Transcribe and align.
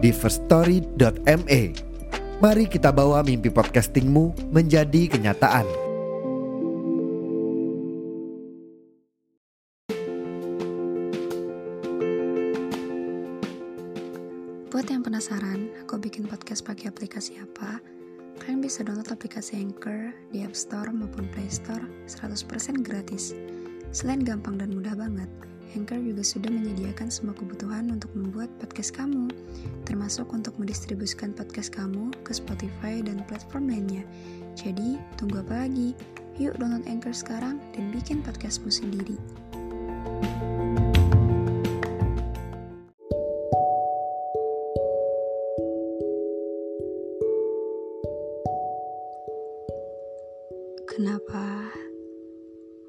di 0.00 0.10
firststory.me. 0.10 1.62
Mari 2.40 2.64
kita 2.72 2.88
bawa 2.88 3.20
mimpi 3.20 3.52
podcastingmu 3.52 4.48
menjadi 4.48 5.12
kenyataan. 5.12 5.68
Buat 14.72 14.88
yang 14.88 15.04
penasaran, 15.04 15.68
aku 15.84 16.00
bikin 16.00 16.24
podcast 16.24 16.64
pakai 16.64 16.88
aplikasi 16.88 17.36
apa? 17.36 17.76
Kalian 18.40 18.64
bisa 18.64 18.80
download 18.80 19.12
aplikasi 19.12 19.60
Anchor 19.60 20.16
di 20.32 20.40
App 20.40 20.56
Store 20.56 20.88
maupun 20.88 21.28
Play 21.28 21.52
Store 21.52 21.84
100% 22.08 22.80
gratis. 22.80 23.36
Selain 23.92 24.24
gampang 24.24 24.56
dan 24.56 24.72
mudah 24.72 24.96
banget, 24.96 25.28
Anchor 25.78 26.02
juga 26.02 26.26
sudah 26.26 26.50
menyediakan 26.50 27.10
semua 27.10 27.34
kebutuhan 27.38 27.94
untuk 27.94 28.10
membuat 28.18 28.50
podcast 28.58 28.90
kamu, 28.94 29.30
termasuk 29.86 30.26
untuk 30.34 30.54
mendistribusikan 30.58 31.30
podcast 31.30 31.70
kamu 31.70 32.10
ke 32.26 32.34
Spotify 32.34 32.98
dan 32.98 33.22
platform 33.30 33.70
lainnya. 33.70 34.02
Jadi, 34.58 34.98
tunggu 35.14 35.42
apa 35.46 35.66
lagi? 35.66 35.94
Yuk 36.40 36.56
download 36.58 36.88
Anchor 36.90 37.14
sekarang 37.14 37.62
dan 37.76 37.92
bikin 37.94 38.24
podcastmu 38.24 38.72
sendiri. 38.72 39.14
Kenapa 50.90 51.70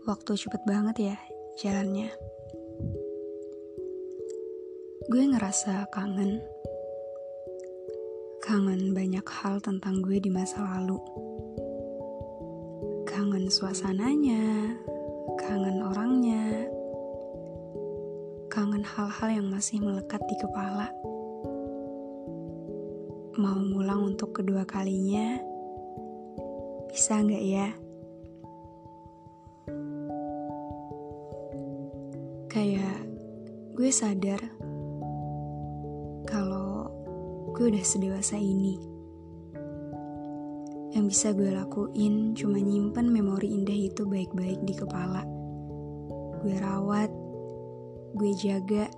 waktu 0.10 0.34
cepet 0.34 0.62
banget 0.66 1.14
ya 1.14 1.18
jalannya? 1.62 2.10
Gue 5.10 5.26
ngerasa 5.26 5.90
kangen. 5.90 6.38
Kangen 8.38 8.94
banyak 8.94 9.26
hal 9.26 9.58
tentang 9.58 9.98
gue 10.06 10.22
di 10.22 10.30
masa 10.30 10.62
lalu. 10.62 11.02
Kangen 13.10 13.50
suasananya, 13.50 14.78
kangen 15.42 15.82
orangnya, 15.82 16.70
kangen 18.54 18.86
hal-hal 18.86 19.42
yang 19.42 19.50
masih 19.50 19.82
melekat 19.82 20.22
di 20.30 20.38
kepala. 20.38 20.94
Mau 23.42 23.58
ngulang 23.58 24.06
untuk 24.06 24.38
kedua 24.38 24.70
kalinya, 24.70 25.42
bisa 26.94 27.18
nggak 27.18 27.42
ya? 27.50 27.68
Kayak 32.54 33.02
gue 33.74 33.90
sadar 33.90 34.61
gue 37.62 37.78
udah 37.78 37.86
sedewasa 37.86 38.42
ini. 38.42 38.74
Yang 40.98 41.06
bisa 41.14 41.30
gue 41.30 41.54
lakuin 41.54 42.34
cuma 42.34 42.58
nyimpen 42.58 43.14
memori 43.14 43.54
indah 43.54 43.78
itu 43.78 44.02
baik-baik 44.10 44.66
di 44.66 44.74
kepala. 44.74 45.22
Gue 46.42 46.58
rawat, 46.58 47.14
gue 48.18 48.32
jaga, 48.34 48.90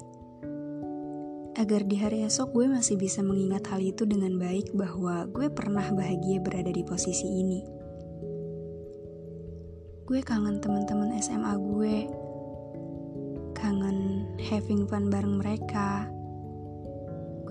agar 1.60 1.84
di 1.84 2.00
hari 2.00 2.24
esok 2.24 2.56
gue 2.56 2.72
masih 2.72 2.96
bisa 2.96 3.20
mengingat 3.20 3.68
hal 3.68 3.84
itu 3.84 4.08
dengan 4.08 4.40
baik 4.40 4.72
bahwa 4.72 5.28
gue 5.28 5.52
pernah 5.52 5.84
bahagia 5.92 6.40
berada 6.40 6.72
di 6.72 6.88
posisi 6.88 7.28
ini. 7.28 7.60
Gue 10.08 10.24
kangen 10.24 10.64
teman-teman 10.64 11.12
SMA 11.20 11.52
gue, 11.60 11.96
kangen 13.60 14.24
having 14.40 14.88
fun 14.88 15.12
bareng 15.12 15.36
mereka. 15.36 16.08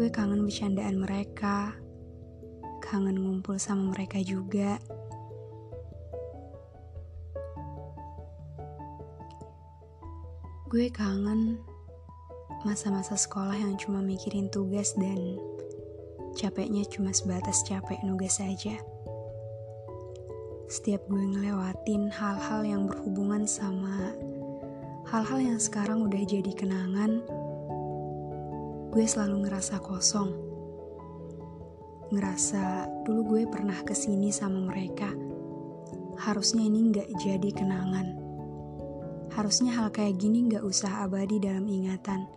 Gue 0.03 0.11
kangen 0.11 0.43
bercandaan 0.43 0.99
mereka, 0.99 1.79
kangen 2.83 3.23
ngumpul 3.23 3.55
sama 3.55 3.95
mereka 3.95 4.19
juga. 4.19 4.83
Gue 10.67 10.91
kangen 10.91 11.63
masa-masa 12.67 13.15
sekolah 13.15 13.55
yang 13.55 13.79
cuma 13.79 14.03
mikirin 14.03 14.51
tugas 14.51 14.91
dan 14.99 15.39
capeknya 16.35 16.83
cuma 16.91 17.15
sebatas 17.15 17.63
capek 17.63 18.03
nugas 18.03 18.43
saja. 18.43 18.75
Setiap 20.67 21.07
gue 21.07 21.23
ngelewatin 21.31 22.11
hal-hal 22.11 22.67
yang 22.67 22.91
berhubungan 22.91 23.47
sama 23.47 24.19
hal-hal 25.15 25.39
yang 25.39 25.63
sekarang 25.63 26.03
udah 26.03 26.27
jadi 26.27 26.51
kenangan, 26.59 27.23
gue 28.93 29.09
selalu 29.09 29.49
ngerasa 29.49 29.81
kosong. 29.81 30.37
Ngerasa 32.13 32.85
dulu 33.09 33.21
gue 33.25 33.43
pernah 33.49 33.81
ke 33.81 33.97
sini 33.97 34.29
sama 34.29 34.61
mereka. 34.69 35.09
Harusnya 36.21 36.69
ini 36.69 36.93
nggak 36.93 37.09
jadi 37.17 37.51
kenangan. 37.57 38.21
Harusnya 39.33 39.81
hal 39.81 39.89
kayak 39.89 40.21
gini 40.21 40.45
nggak 40.45 40.61
usah 40.61 41.09
abadi 41.09 41.41
dalam 41.41 41.65
ingatan. 41.65 42.29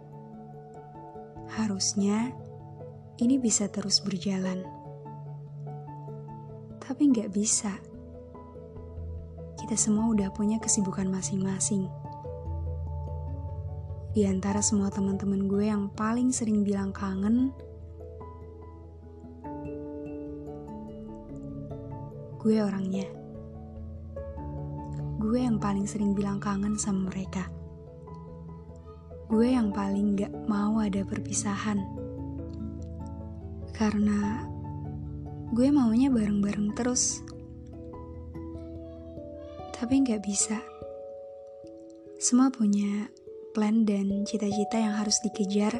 Harusnya 1.59 2.31
ini 3.19 3.35
bisa 3.35 3.67
terus 3.67 3.99
berjalan. 3.99 4.63
Tapi 6.79 7.03
nggak 7.11 7.35
bisa. 7.35 7.75
Kita 9.59 9.75
semua 9.75 10.07
udah 10.07 10.31
punya 10.31 10.55
kesibukan 10.63 11.11
masing-masing. 11.11 12.04
Di 14.15 14.23
antara 14.23 14.63
semua 14.63 14.87
teman-teman 14.87 15.43
gue 15.43 15.67
yang 15.67 15.91
paling 15.91 16.31
sering 16.31 16.63
bilang 16.63 16.95
kangen, 16.95 17.51
gue 22.39 22.55
orangnya. 22.63 23.03
Gue 25.19 25.43
yang 25.43 25.59
paling 25.59 25.83
sering 25.83 26.15
bilang 26.15 26.39
kangen 26.39 26.79
sama 26.79 27.11
mereka. 27.11 27.51
Gue 29.27 29.51
yang 29.51 29.75
paling 29.75 30.15
gak 30.15 30.31
mau 30.47 30.79
ada 30.79 31.03
perpisahan. 31.03 31.83
Karena 33.75 34.47
gue 35.51 35.67
maunya 35.75 36.07
bareng-bareng 36.07 36.71
terus. 36.71 37.19
Tapi 39.75 40.07
gak 40.07 40.23
bisa. 40.23 40.63
Semua 42.15 42.47
punya 42.47 43.11
plan 43.55 43.87
dan 43.87 44.27
cita-cita 44.27 44.75
yang 44.75 44.99
harus 44.99 45.23
dikejar, 45.23 45.79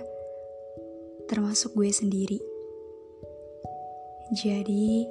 termasuk 1.27 1.75
gue 1.75 1.91
sendiri. 1.91 2.39
Jadi, 4.31 5.03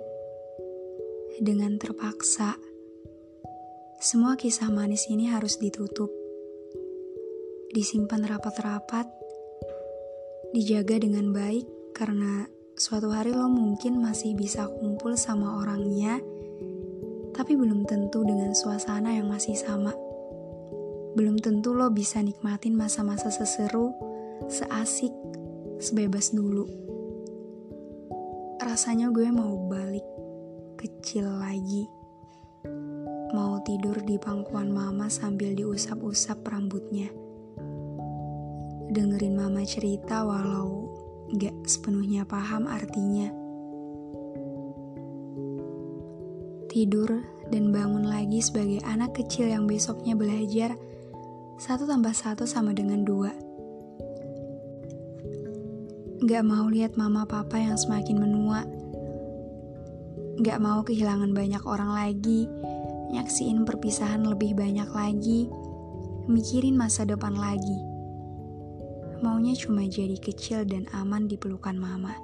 dengan 1.45 1.77
terpaksa, 1.77 2.57
semua 4.01 4.41
kisah 4.41 4.73
manis 4.73 5.13
ini 5.13 5.29
harus 5.29 5.61
ditutup, 5.61 6.09
disimpan 7.77 8.25
rapat-rapat, 8.25 9.13
dijaga 10.57 11.05
dengan 11.05 11.37
baik 11.37 11.69
karena 11.93 12.49
suatu 12.81 13.13
hari 13.13 13.37
lo 13.37 13.53
mungkin 13.53 14.01
masih 14.01 14.33
bisa 14.33 14.73
kumpul 14.73 15.21
sama 15.21 15.61
orangnya, 15.61 16.17
tapi 17.37 17.61
belum 17.61 17.85
tentu 17.85 18.25
dengan 18.25 18.57
suasana 18.57 19.13
yang 19.13 19.29
masih 19.29 19.53
sama 19.53 19.93
belum 21.15 21.39
tentu 21.39 21.71
lo 21.71 21.95
bisa 21.95 22.19
nikmatin 22.19 22.75
masa-masa 22.75 23.31
seseru, 23.31 23.95
seasik, 24.51 25.15
sebebas 25.79 26.35
dulu. 26.35 26.67
Rasanya 28.59 29.15
gue 29.15 29.31
mau 29.31 29.55
balik 29.71 30.03
kecil 30.75 31.31
lagi. 31.39 31.87
Mau 33.31 33.63
tidur 33.63 33.99
di 34.03 34.19
pangkuan 34.19 34.75
mama 34.75 35.07
sambil 35.07 35.55
diusap-usap 35.55 36.43
rambutnya. 36.43 37.11
Dengerin 38.91 39.39
mama 39.39 39.63
cerita 39.63 40.27
walau 40.27 40.91
gak 41.39 41.55
sepenuhnya 41.67 42.27
paham 42.27 42.67
artinya. 42.67 43.31
Tidur 46.67 47.23
dan 47.55 47.71
bangun 47.71 48.03
lagi 48.03 48.43
sebagai 48.43 48.83
anak 48.83 49.15
kecil 49.15 49.47
yang 49.47 49.71
besoknya 49.71 50.19
belajar 50.19 50.75
satu 51.55 51.87
tambah 51.87 52.11
satu 52.11 52.43
sama 52.51 52.75
dengan 52.75 53.07
dua. 53.07 53.31
Gak 56.25 56.43
mau 56.43 56.67
lihat 56.67 56.99
mama 56.99 57.23
papa 57.29 57.61
yang 57.61 57.79
semakin 57.79 58.17
menua. 58.19 58.67
Gak 60.43 60.59
mau 60.59 60.83
kehilangan 60.83 61.31
banyak 61.31 61.63
orang 61.63 61.95
lagi, 61.95 62.51
nyaksiin 63.15 63.63
perpisahan 63.63 64.27
lebih 64.27 64.59
banyak 64.59 64.89
lagi, 64.91 65.47
mikirin 66.27 66.75
masa 66.75 67.07
depan 67.07 67.39
lagi. 67.39 67.79
Maunya 69.23 69.55
cuma 69.55 69.87
jadi 69.87 70.19
kecil 70.19 70.67
dan 70.67 70.91
aman 70.91 71.31
di 71.31 71.39
pelukan 71.39 71.79
mama. 71.79 72.19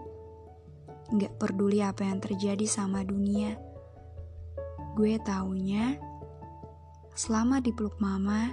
Gak 1.15 1.39
peduli 1.39 1.85
apa 1.87 2.03
yang 2.03 2.19
terjadi 2.19 2.67
sama 2.67 3.07
dunia. 3.07 3.55
Gue 4.99 5.23
taunya, 5.23 5.95
selama 7.15 7.63
dipeluk 7.63 7.95
mama, 8.03 8.51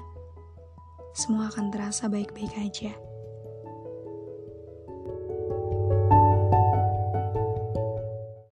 semua 1.17 1.49
akan 1.49 1.73
terasa 1.73 2.05
baik-baik 2.05 2.53
aja. 2.61 3.06